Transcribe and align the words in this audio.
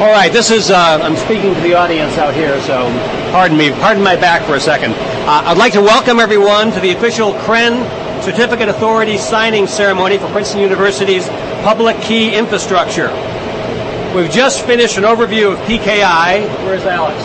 All 0.00 0.10
right, 0.10 0.32
this 0.32 0.50
is, 0.50 0.70
uh, 0.70 0.98
I'm 1.02 1.14
speaking 1.14 1.54
to 1.54 1.60
the 1.60 1.74
audience 1.74 2.16
out 2.16 2.32
here, 2.32 2.58
so 2.62 2.88
pardon 3.32 3.58
me, 3.58 3.70
pardon 3.70 4.02
my 4.02 4.16
back 4.16 4.46
for 4.46 4.54
a 4.54 4.60
second. 4.60 4.94
Uh, 4.94 5.42
I'd 5.44 5.58
like 5.58 5.74
to 5.74 5.82
welcome 5.82 6.18
everyone 6.18 6.72
to 6.72 6.80
the 6.80 6.92
official 6.92 7.34
CREN 7.34 8.22
Certificate 8.22 8.70
Authority 8.70 9.18
signing 9.18 9.66
ceremony 9.66 10.16
for 10.16 10.26
Princeton 10.28 10.62
University's 10.62 11.28
public 11.62 12.00
key 12.00 12.34
infrastructure. 12.34 13.08
We've 14.16 14.30
just 14.30 14.64
finished 14.64 14.96
an 14.96 15.04
overview 15.04 15.52
of 15.52 15.58
PKI. 15.68 16.48
Where's 16.64 16.84
Alex? 16.84 17.22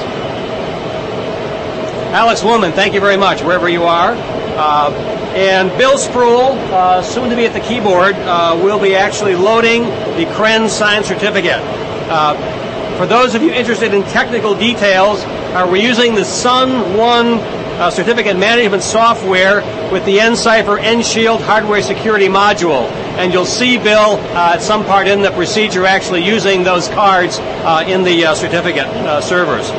Alex 2.12 2.44
Woolman, 2.44 2.73
thank 2.73 2.94
you 2.94 3.00
very 3.00 3.16
much, 3.16 3.42
wherever 3.42 3.70
you 3.70 3.84
are. 3.84 4.16
Uh, 4.57 4.92
and 5.34 5.70
Bill 5.77 5.98
Spruill, 5.98 6.57
uh, 6.73 7.02
soon 7.02 7.30
to 7.30 7.38
be 7.38 7.46
at 7.46 7.54
the 7.54 7.62
keyboard, 7.62 8.16
uh, 8.16 8.60
will 8.62 8.82
be 8.82 8.96
actually 8.96 9.35
loading 9.35 9.84
the 10.18 10.30
CREN 10.35 10.68
signed 10.68 11.05
certificate. 11.05 11.62
Uh, 12.07 12.55
for 12.98 13.05
those 13.05 13.35
of 13.35 13.44
you 13.44 13.52
interested 13.52 13.94
in 13.94 14.04
technical 14.04 14.55
details, 14.55 15.20
uh, 15.22 15.67
we're 15.70 15.85
using 15.85 16.16
the 16.16 16.23
Sun 16.23 16.98
One 16.98 17.40
uh, 17.76 17.90
certificate 17.90 18.38
management 18.38 18.84
software 18.84 19.62
with 19.91 20.05
the 20.05 20.18
NCipher 20.18 20.80
NShield 20.80 21.41
hardware 21.41 21.81
security 21.81 22.27
module. 22.27 22.90
And 23.18 23.34
you'll 23.34 23.45
see, 23.45 23.77
Bill, 23.77 24.12
uh, 24.12 24.54
at 24.55 24.62
some 24.62 24.85
part 24.85 25.08
in 25.08 25.21
the 25.21 25.31
procedure 25.31 25.85
actually 25.85 26.23
using 26.26 26.63
those 26.63 26.88
cards 26.88 27.38
uh, 27.40 27.84
in 27.85 28.04
the 28.04 28.27
uh, 28.27 28.35
certificate 28.35 28.88
uh, 28.88 29.20
servers. 29.20 29.70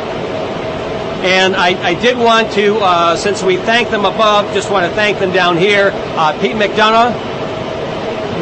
And 1.25 1.57
I, 1.57 1.69
I, 1.83 1.95
did 1.95 2.19
want 2.19 2.53
to, 2.53 3.17
since 3.17 3.43
we 3.43 3.57
thanked 3.57 3.91
them 3.91 4.05
above, 4.05 4.53
just 4.53 4.71
want 4.71 4.89
to 4.89 4.95
thank 4.95 5.19
them 5.19 5.33
down 5.33 5.57
here. 5.57 5.91
Pete 6.41 6.55
McDonough, 6.55 7.36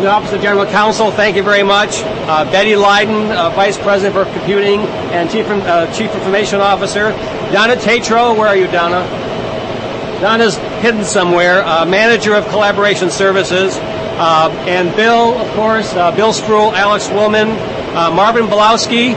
the 0.02 0.10
Office 0.10 0.32
of 0.32 0.42
General 0.42 0.66
Counsel, 0.66 1.10
thank 1.10 1.36
you 1.36 1.42
very 1.42 1.62
much. 1.62 2.02
Uh, 2.02 2.44
Betty 2.50 2.72
Leydon, 2.72 3.30
uh, 3.30 3.50
Vice 3.50 3.78
President 3.78 4.14
for 4.14 4.30
Computing 4.36 4.80
and 5.12 5.30
Chief, 5.30 5.46
uh, 5.46 5.92
Chief 5.92 6.12
Information 6.14 6.60
Officer. 6.60 7.10
Donna 7.52 7.76
Tatro, 7.76 8.34
where 8.34 8.48
are 8.48 8.56
you, 8.56 8.66
Donna? 8.66 9.00
Donna's 10.20 10.56
hidden 10.82 11.04
somewhere. 11.04 11.62
Uh, 11.64 11.84
Manager 11.84 12.34
of 12.34 12.46
Collaboration 12.48 13.10
Services. 13.10 13.76
Uh, 13.76 14.50
and 14.66 14.94
Bill, 14.96 15.38
of 15.38 15.50
course, 15.54 15.92
uh, 15.94 16.14
Bill 16.14 16.32
Spruill, 16.32 16.72
Alex 16.72 17.08
Woolman, 17.10 17.48
Marvin 18.14 18.46
Bielawski, 18.46 19.14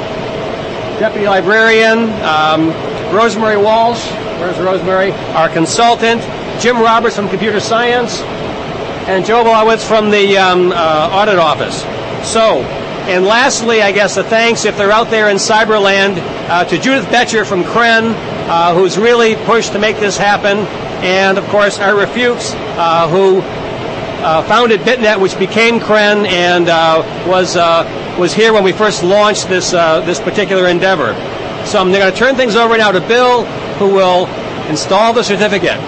Deputy 0.99 1.27
Librarian, 1.27 2.09
um, 2.23 2.69
Rosemary 3.13 3.57
Walsh, 3.57 4.03
where's 4.39 4.57
Rosemary? 4.57 5.11
Our 5.11 5.49
consultant, 5.49 6.21
Jim 6.59 6.77
Roberts 6.77 7.15
from 7.15 7.29
Computer 7.29 7.59
Science, 7.59 8.21
and 9.07 9.25
Joe 9.25 9.41
Blawitz 9.43 9.87
from 9.87 10.09
the 10.09 10.37
um, 10.37 10.71
uh, 10.73 11.09
audit 11.13 11.39
office. 11.39 11.81
So, 12.29 12.59
and 13.07 13.23
lastly, 13.23 13.81
I 13.81 13.93
guess 13.93 14.17
a 14.17 14.23
thanks 14.23 14.65
if 14.65 14.75
they're 14.75 14.91
out 14.91 15.09
there 15.09 15.29
in 15.29 15.37
Cyberland 15.37 16.17
uh, 16.49 16.65
to 16.65 16.77
Judith 16.77 17.05
Boettcher 17.05 17.45
from 17.45 17.63
CREN, 17.63 18.03
uh, 18.49 18.75
who's 18.75 18.97
really 18.97 19.35
pushed 19.45 19.71
to 19.71 19.79
make 19.79 19.97
this 19.97 20.17
happen, 20.17 20.57
and 21.05 21.37
of 21.37 21.45
course 21.45 21.79
Ira 21.79 22.05
Fuchs, 22.05 22.51
uh, 22.53 23.07
who 23.07 23.39
uh, 24.25 24.43
founded 24.43 24.81
BitNet, 24.81 25.21
which 25.21 25.39
became 25.39 25.79
CREN, 25.79 26.25
and 26.25 26.67
uh, 26.67 27.01
was 27.27 27.55
was 28.19 28.33
here 28.33 28.51
when 28.51 28.63
we 28.63 28.73
first 28.73 29.03
launched 29.03 29.47
this 29.47 29.71
this 29.71 30.19
particular 30.19 30.67
endeavor. 30.67 31.13
So 31.65 31.79
I'm 31.79 31.93
going 31.93 32.11
to 32.11 32.17
turn 32.17 32.35
things 32.35 32.57
over 32.57 32.77
now 32.77 32.91
to 32.91 32.99
Bill, 32.99 33.45
who 33.75 33.93
will 33.93 34.27
install 34.67 35.13
the 35.13 35.23
certificate. 35.23 35.79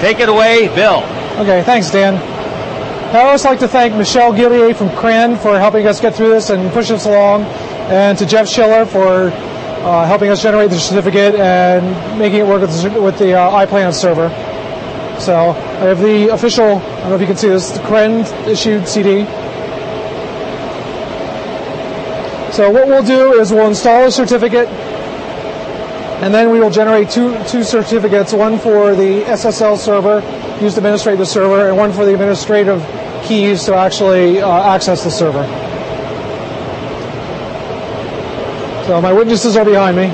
Take 0.00 0.18
it 0.18 0.28
away, 0.28 0.66
Bill. 0.74 1.04
Okay, 1.38 1.62
thanks, 1.62 1.90
Dan. 1.90 2.33
I 3.14 3.26
always 3.26 3.44
like 3.44 3.60
to 3.60 3.68
thank 3.68 3.94
Michelle 3.94 4.32
Gillier 4.32 4.74
from 4.74 4.90
CREN 4.90 5.36
for 5.36 5.56
helping 5.56 5.86
us 5.86 6.00
get 6.00 6.16
through 6.16 6.30
this 6.30 6.50
and 6.50 6.72
push 6.72 6.90
us 6.90 7.06
along, 7.06 7.44
and 7.44 8.18
to 8.18 8.26
Jeff 8.26 8.48
Schiller 8.48 8.84
for 8.86 9.30
uh, 9.30 10.04
helping 10.04 10.30
us 10.30 10.42
generate 10.42 10.70
the 10.70 10.80
certificate 10.80 11.36
and 11.36 12.18
making 12.18 12.40
it 12.40 12.46
work 12.48 12.62
with 12.62 12.82
the, 12.82 13.00
with 13.00 13.16
the 13.20 13.34
uh, 13.34 13.64
iPlanet 13.64 13.94
server. 13.94 14.30
So 15.20 15.50
I 15.50 15.84
have 15.84 16.00
the 16.00 16.30
official, 16.30 16.64
I 16.64 17.00
don't 17.02 17.10
know 17.10 17.14
if 17.14 17.20
you 17.20 17.28
can 17.28 17.36
see 17.36 17.50
this, 17.50 17.70
the 17.70 17.78
CREN 17.84 18.26
issued 18.48 18.88
CD. 18.88 19.24
So 22.52 22.68
what 22.68 22.88
we'll 22.88 23.04
do 23.04 23.40
is 23.40 23.52
we'll 23.52 23.68
install 23.68 24.06
a 24.06 24.10
certificate 24.10 24.66
and 24.66 26.34
then 26.34 26.50
we 26.50 26.58
will 26.58 26.70
generate 26.70 27.10
two, 27.10 27.32
two 27.44 27.62
certificates, 27.62 28.32
one 28.32 28.58
for 28.58 28.96
the 28.96 29.22
SSL 29.22 29.78
server 29.78 30.20
used 30.60 30.74
to 30.74 30.80
administrate 30.80 31.18
the 31.18 31.26
server 31.26 31.68
and 31.68 31.76
one 31.76 31.92
for 31.92 32.04
the 32.04 32.12
administrative 32.12 32.80
keys 33.24 33.64
to 33.64 33.74
actually 33.74 34.40
uh, 34.40 34.74
access 34.74 35.02
the 35.04 35.10
server. 35.10 35.44
So 38.86 39.00
my 39.00 39.12
witnesses 39.12 39.56
are 39.56 39.64
behind 39.64 39.96
me. 39.96 40.08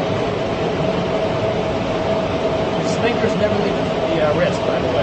Slinkers 2.95 3.37
never 3.37 3.55
leave 3.65 3.75
the 3.75 4.23
uh, 4.23 4.39
wrist, 4.39 4.61
by 4.61 4.81
the 4.81 4.97
way. 4.97 5.01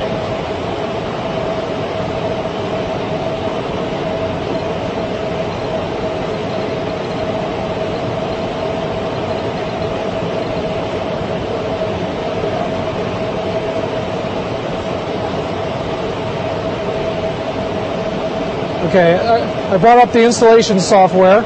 Okay, 18.88 19.16
I, 19.18 19.78
brought 19.80 19.98
up 19.98 20.14
the 20.14 20.24
installation 20.24 20.80
software. 20.80 21.44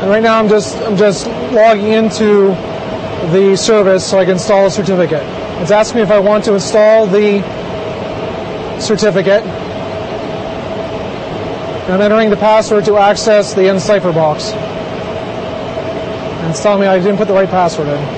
And 0.00 0.08
right 0.08 0.22
now 0.22 0.38
I'm 0.38 0.48
just 0.48 0.74
I'm 0.78 0.96
just 0.96 1.26
logging 1.52 1.92
into 1.92 2.46
the 3.30 3.56
service 3.56 4.08
so 4.08 4.18
I 4.18 4.24
can 4.24 4.32
install 4.32 4.68
a 4.68 4.70
certificate. 4.70 5.37
It's 5.60 5.70
asking 5.70 5.96
me 5.96 6.02
if 6.02 6.10
I 6.10 6.20
want 6.20 6.44
to 6.44 6.54
install 6.54 7.06
the 7.06 7.40
certificate. 8.80 9.44
I'm 11.88 12.00
entering 12.00 12.30
the 12.30 12.36
password 12.36 12.84
to 12.84 12.96
access 12.96 13.54
the 13.54 13.62
NCipher 13.62 14.14
box. 14.14 14.52
And 16.42 16.50
it's 16.50 16.62
telling 16.62 16.80
me 16.80 16.86
I 16.86 16.98
didn't 16.98 17.16
put 17.16 17.28
the 17.28 17.34
right 17.34 17.48
password 17.48 17.88
in. 17.88 18.17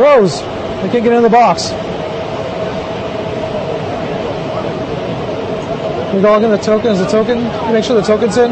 Rose, 0.00 0.40
I 0.40 0.88
can't 0.90 1.04
get 1.04 1.12
in 1.12 1.22
the 1.22 1.28
box. 1.28 1.72
We 6.14 6.20
log 6.20 6.42
in 6.42 6.50
the 6.50 6.56
token. 6.56 6.92
Is 6.92 6.98
the 6.98 7.06
token? 7.06 7.44
Make 7.70 7.84
sure 7.84 8.00
the 8.00 8.06
token's 8.06 8.38
in. 8.38 8.50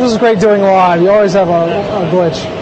This 0.00 0.10
is 0.10 0.16
great 0.16 0.40
doing 0.40 0.62
live. 0.62 1.02
You 1.02 1.10
always 1.10 1.34
have 1.34 1.50
a, 1.50 1.52
a 1.52 2.10
glitch. 2.10 2.59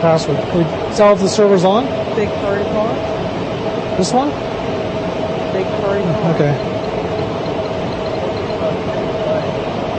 Password. 0.00 0.38
Can 0.50 0.58
we 0.58 0.64
tell 0.96 1.12
if 1.14 1.20
the 1.20 1.28
server's 1.28 1.64
on? 1.64 1.84
Big 2.14 2.28
party 2.40 2.64
car. 2.64 2.88
This 3.96 4.12
one? 4.12 4.30
Big 5.52 5.66
party 5.82 6.02
car. 6.02 6.34
Okay. 6.34 6.52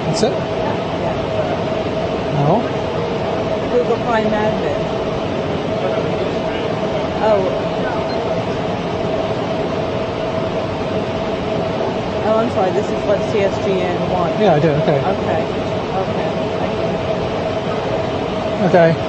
That's 0.08 0.24
it? 0.24 0.32
No. 2.40 2.62
Google 3.72 3.98
Prime 4.06 4.28
Admin. 4.28 4.80
Oh. 7.22 7.42
Oh, 12.26 12.38
I'm 12.38 12.50
sorry. 12.52 12.72
This 12.72 12.86
is 12.86 13.04
what 13.06 13.20
CSGN 13.32 14.12
wants. 14.12 14.40
Yeah, 14.40 14.56
I 14.56 14.60
do. 14.60 14.70
Okay. 14.70 15.00
Okay. 15.00 15.44
Okay. 18.66 18.94
Okay. 18.94 19.09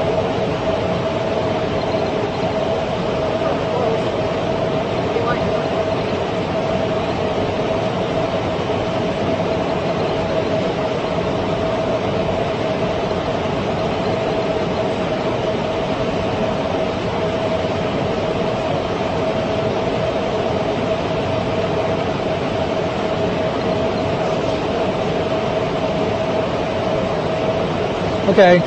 Okay. 28.31 28.59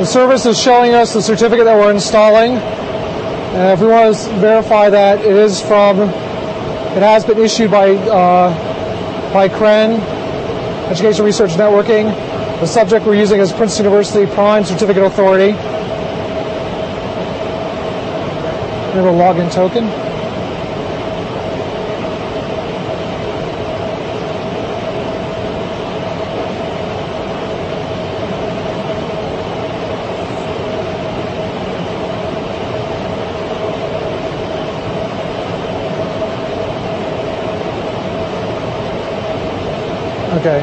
The 0.00 0.04
service 0.04 0.44
is 0.44 0.60
showing 0.60 0.92
us 0.92 1.14
the 1.14 1.22
certificate 1.22 1.64
that 1.64 1.78
we're 1.78 1.92
installing. 1.92 2.52
And 2.52 3.72
if 3.72 3.80
we 3.80 3.86
want 3.86 4.14
to 4.14 4.22
verify 4.34 4.90
that 4.90 5.20
it 5.20 5.34
is 5.34 5.62
from, 5.62 5.98
it 6.00 7.00
has 7.00 7.24
been 7.24 7.38
issued 7.38 7.70
by, 7.70 7.94
uh, 7.94 9.32
by 9.32 9.48
CREN, 9.48 9.92
Education 10.90 11.24
Research 11.24 11.52
Networking. 11.52 12.10
The 12.60 12.66
subject 12.66 13.06
we're 13.06 13.14
using 13.14 13.40
is 13.40 13.50
Princeton 13.50 13.86
University 13.86 14.30
Prime 14.34 14.66
Certificate 14.66 15.04
Authority. 15.04 15.52
Remember 18.94 19.10
login 19.10 19.50
token. 19.50 20.01
Okay. 40.42 40.60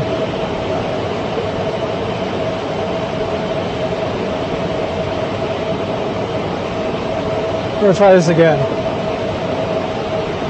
We're 7.81 7.93
to 7.93 7.97
try 7.97 8.13
this 8.13 8.27
again. 8.27 8.59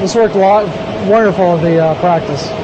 This 0.02 0.16
worked 0.16 0.34
a 0.34 0.40
lot, 0.40 0.66
wonderful 1.08 1.60
the 1.60 1.78
uh, 1.78 2.00
practice. 2.00 2.58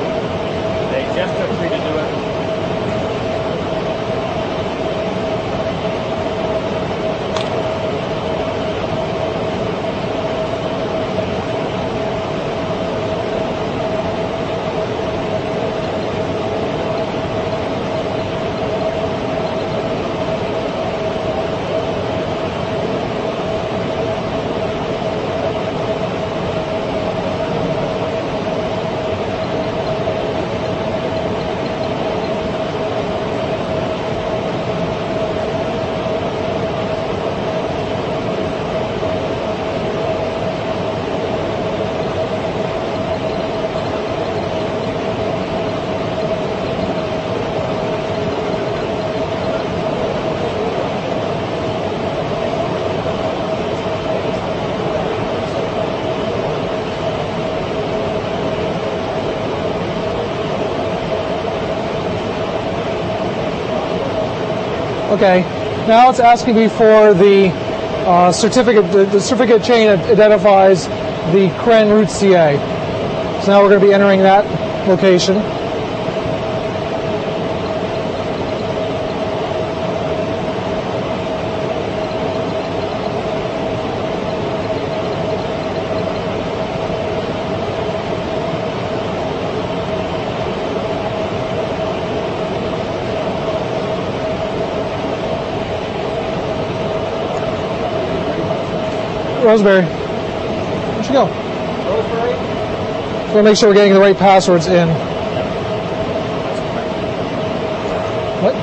Okay. 65.15 65.43
Now 65.87 66.09
it's 66.09 66.19
asking 66.19 66.57
me 66.57 66.67
for 66.67 67.13
the 67.13 67.47
uh, 68.05 68.33
certificate. 68.33 68.91
The, 68.91 69.05
the 69.05 69.21
certificate 69.21 69.63
chain 69.63 69.87
identifies 69.87 70.87
the 71.31 71.55
CREN 71.63 71.89
root 71.89 72.09
CA. 72.09 72.57
So 73.41 73.51
now 73.51 73.63
we're 73.63 73.69
going 73.69 73.79
to 73.79 73.87
be 73.87 73.93
entering 73.93 74.19
that 74.23 74.43
location. 74.89 75.37
Rosemary, 99.55 99.85
where'd 99.85 101.05
you 101.05 101.13
go? 101.13 101.27
Rosemary? 101.87 102.33
Just 102.33 103.33
want 103.33 103.37
to 103.37 103.43
make 103.43 103.55
sure 103.55 103.69
we're 103.69 103.75
getting 103.75 103.93
the 103.93 104.01
right 104.01 104.17
passwords 104.17 104.67
in. 104.67 104.89
What? 108.43 108.53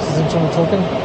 This 0.00 0.10
is 0.10 0.18
internal 0.20 0.50
token. 0.54 1.03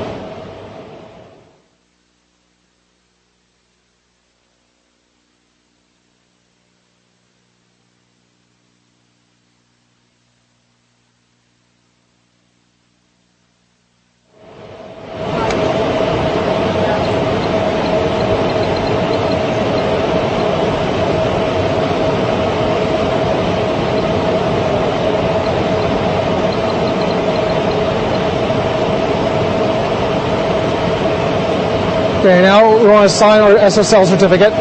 Okay, 32.29 32.43
now 32.43 32.77
we 32.77 32.85
want 32.87 33.09
to 33.09 33.15
sign 33.15 33.41
our 33.41 33.55
SSL 33.55 34.05
certificate. 34.05 34.53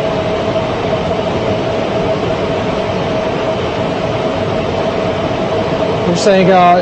We're 6.09 6.17
saying 6.17 6.49
uh, 6.51 6.81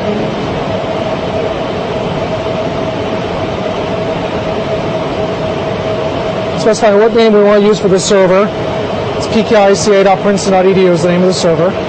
specify 6.61 6.95
what 6.95 7.13
name 7.13 7.33
we 7.33 7.43
want 7.43 7.59
to 7.63 7.67
use 7.67 7.81
for 7.81 7.89
the 7.89 7.99
server. 7.99 8.45
It's 9.17 9.27
pkica.princeton.edu 9.27 10.77
is 10.93 11.01
the 11.01 11.09
name 11.09 11.19
of 11.19 11.27
the 11.27 11.33
server. 11.33 11.86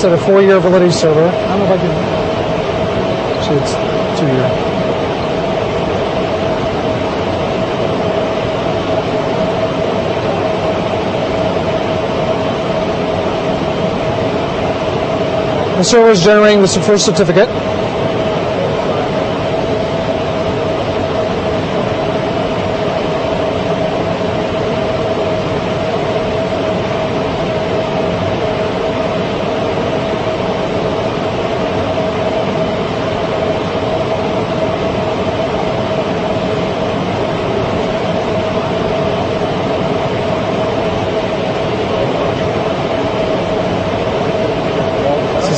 Instead 0.00 0.18
a 0.18 0.24
four-year 0.24 0.58
validity 0.60 0.90
server. 0.90 1.26
I 1.26 1.58
don't 1.58 1.58
know 1.58 1.64
if 1.66 1.72
I 1.72 1.76
can. 1.76 1.90
Actually, 3.36 3.58
it's 3.60 3.74
two-year. 4.18 4.48
The 15.76 15.84
server 15.84 16.08
is 16.08 16.22
generating 16.22 16.62
the 16.62 16.68
first 16.68 17.04
certificate. 17.04 17.50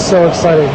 So 0.03 0.27
exciting. 0.27 0.69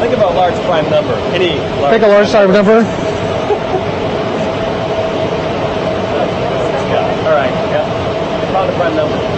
Think 0.00 0.14
about 0.14 0.34
large 0.34 0.54
prime 0.66 0.90
number. 0.90 1.14
Any 1.32 1.58
large 1.80 1.92
Pick 1.92 2.02
a 2.02 2.08
large 2.08 2.30
prime 2.30 2.48
type 2.48 2.64
number. 2.64 2.80
Yeah. 6.90 7.26
All 7.26 7.34
right. 7.34 7.52
Yeah. 7.70 8.52
Found 8.52 8.70
a 8.70 8.74
prime 8.74 8.96
number. 8.96 9.34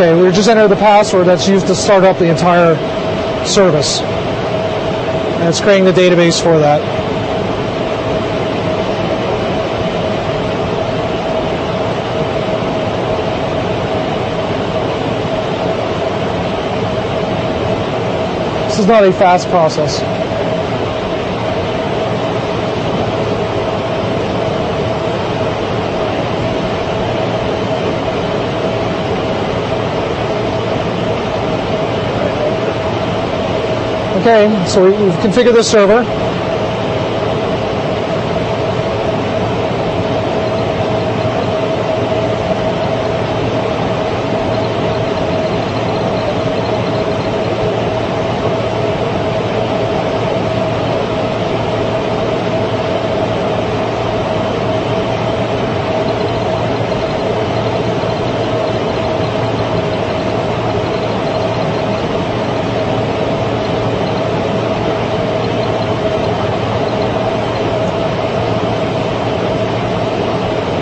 Okay, 0.00 0.14
we 0.14 0.30
just 0.30 0.48
entered 0.48 0.68
the 0.68 0.76
password 0.76 1.26
that's 1.26 1.48
used 1.48 1.66
to 1.66 1.74
start 1.74 2.04
up 2.04 2.18
the 2.18 2.30
entire 2.30 2.76
service. 3.44 4.00
And 4.00 5.48
it's 5.48 5.60
creating 5.60 5.86
the 5.86 5.90
database 5.92 6.40
for 6.40 6.56
that. 6.60 6.78
This 18.68 18.78
is 18.78 18.86
not 18.86 19.02
a 19.02 19.12
fast 19.12 19.48
process. 19.48 20.27
Okay, 34.18 34.50
so 34.66 34.82
we- 34.82 34.90
we've 34.90 35.12
configured 35.20 35.54
the 35.54 35.62
server. 35.62 36.02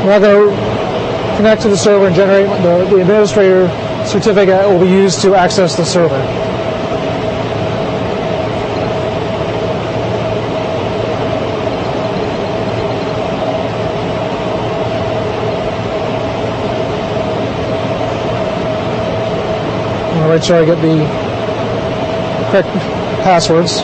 Now 0.06 0.20
going 0.20 0.50
to 0.50 1.36
connect 1.36 1.62
to 1.62 1.68
the 1.68 1.76
server 1.76 2.06
and 2.06 2.14
generate 2.14 2.46
the, 2.62 2.84
the 2.88 3.00
administrator 3.00 3.66
certificate 4.06 4.68
will 4.68 4.78
be 4.78 4.88
used 4.88 5.20
to 5.22 5.34
access 5.34 5.74
the 5.76 5.84
server. 5.84 6.16
Make 20.28 20.44
sure 20.44 20.56
I 20.56 20.64
get 20.66 20.82
the 20.82 20.98
correct 22.50 22.68
passwords. 23.24 23.80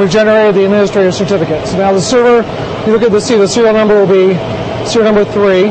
We've 0.00 0.08
generated 0.08 0.54
the 0.54 0.64
administrator 0.64 1.12
certificate. 1.12 1.68
So 1.68 1.76
now 1.76 1.92
the 1.92 2.00
server, 2.00 2.40
you 2.86 2.92
look 2.94 3.02
at 3.02 3.12
the 3.12 3.20
see 3.20 3.36
the 3.36 3.46
serial 3.46 3.74
number 3.74 4.00
will 4.00 4.06
be 4.06 4.32
serial 4.88 5.12
number 5.12 5.30
three. 5.30 5.68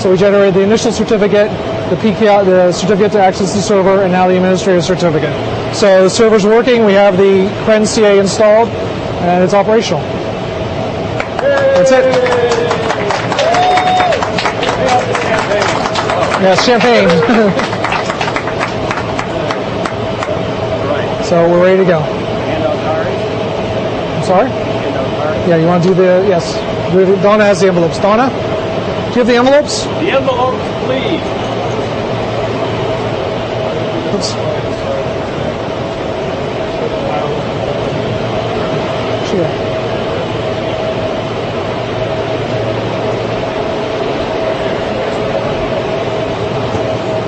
So 0.00 0.10
we 0.10 0.16
generated 0.16 0.54
the 0.54 0.62
initial 0.62 0.90
certificate, 0.92 1.50
the 1.90 1.96
PKI, 1.96 2.46
the 2.46 2.72
certificate 2.72 3.12
to 3.12 3.20
access 3.20 3.54
the 3.54 3.60
server, 3.60 4.04
and 4.04 4.10
now 4.10 4.28
the 4.28 4.36
administrator 4.36 4.80
certificate. 4.80 5.34
So 5.76 6.04
the 6.04 6.08
server's 6.08 6.46
working. 6.46 6.86
We 6.86 6.94
have 6.94 7.18
the 7.18 7.50
CREN 7.66 7.84
CA 7.84 8.18
installed, 8.18 8.70
and 8.70 9.44
it's 9.44 9.52
operational. 9.52 10.00
That's 11.76 11.90
it. 11.92 12.04
Yeah, 16.40 16.54
champagne. 16.54 17.62
So 21.26 21.50
we're 21.50 21.60
ready 21.60 21.78
to 21.78 21.84
go. 21.84 22.15
Handout 24.26 25.06
cards. 25.16 25.38
I'm 25.38 25.46
sorry. 25.46 25.48
Yeah, 25.48 25.56
you 25.56 25.66
want 25.66 25.82
to 25.84 25.88
do 25.90 25.94
the 25.94 26.26
yes? 26.28 26.54
Donna 27.22 27.44
has 27.44 27.60
the 27.60 27.68
envelopes. 27.68 27.98
Donna, 27.98 28.28
do 28.28 29.20
you 29.20 29.24
have 29.24 29.26
the 29.26 29.36
envelopes? 29.36 29.84
The 29.84 30.10
envelopes, 30.10 30.62
please. 30.84 31.22
Oops. 34.14 34.30
Sure. 39.30 39.66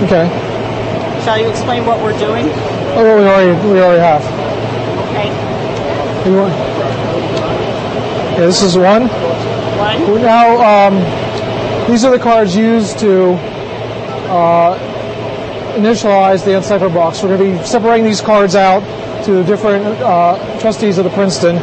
Okay. 0.05 0.26
Shall 1.25 1.38
you 1.40 1.49
explain 1.50 1.85
what 1.85 2.00
we're 2.00 2.17
doing? 2.19 2.47
Oh, 2.95 3.02
well, 3.02 3.19
we 3.19 3.25
already 3.26 3.69
we 3.69 3.81
already 3.81 4.00
have. 4.00 4.23
Okay. 5.11 5.28
Yeah, 8.38 8.47
this 8.47 8.62
is 8.62 8.78
one. 8.78 9.09
One. 9.09 10.23
Now, 10.23 10.87
um, 10.87 11.90
these 11.90 12.04
are 12.04 12.16
the 12.16 12.23
cards 12.23 12.54
used 12.54 13.00
to 13.00 13.30
uh, 14.30 14.78
initialize 15.75 16.45
the 16.45 16.52
nCipher 16.52 16.95
box. 16.95 17.21
We're 17.21 17.37
going 17.37 17.57
to 17.57 17.59
be 17.59 17.66
separating 17.66 18.04
these 18.04 18.21
cards 18.21 18.54
out 18.54 18.85
to 19.25 19.33
the 19.33 19.42
different 19.42 19.85
uh, 19.85 20.61
trustees 20.61 20.99
of 20.99 21.04
the 21.04 21.11
Princeton, 21.11 21.57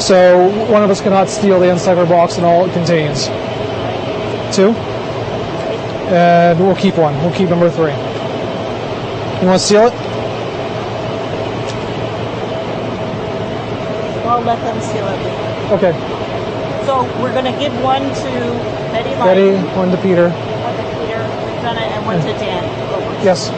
so 0.00 0.46
one 0.70 0.84
of 0.84 0.90
us 0.90 1.00
cannot 1.00 1.28
steal 1.28 1.58
the 1.58 1.66
nCipher 1.66 2.08
box 2.08 2.36
and 2.36 2.46
all 2.46 2.66
it 2.66 2.72
contains. 2.72 3.26
Two. 4.54 4.70
And 6.14 6.60
we'll 6.60 6.76
keep 6.76 6.96
one. 6.96 7.16
We'll 7.16 7.34
keep 7.34 7.48
number 7.48 7.68
three. 7.68 7.90
You 7.90 9.48
want 9.48 9.60
to 9.60 9.66
steal 9.66 9.88
it? 9.88 9.92
I'll 14.24 14.40
let 14.42 14.60
them 14.60 14.80
seal 14.80 15.08
it. 15.08 15.41
Okay. 15.72 15.92
So 16.84 17.04
we're 17.22 17.32
going 17.32 17.50
to 17.50 17.58
give 17.58 17.72
one 17.82 18.02
to 18.02 18.30
Betty 18.92 19.14
Lyon. 19.16 19.56
Betty, 19.56 19.76
one 19.76 19.90
to 19.90 19.96
Peter. 20.02 20.28
One 20.28 20.76
to 20.76 20.82
Peter, 21.00 21.22
we've 21.46 21.62
done 21.62 21.78
it, 21.78 21.88
and 21.88 22.04
one 22.04 22.20
to 22.20 22.32
Dan. 22.34 22.62
Over. 22.92 23.24
Yes. 23.24 23.48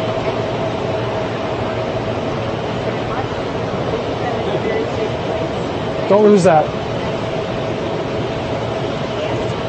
Don't 6.09 6.23
lose 6.23 6.45
that. 6.45 6.65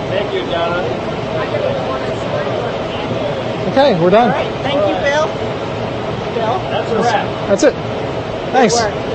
Thank 0.09 0.31
you, 0.31 0.41
Donna. 0.51 0.83
Okay, 3.71 3.99
we're 3.99 4.11
done. 4.11 4.29
All 4.29 4.35
right, 4.35 4.51
thank 4.61 4.79
you, 4.87 4.95
Bill. 5.03 5.25
Bill? 6.35 6.59
That's 6.69 6.91
a 6.91 6.99
wrap. 7.01 7.47
That's 7.47 7.63
it. 7.63 7.73
Thanks. 8.51 9.14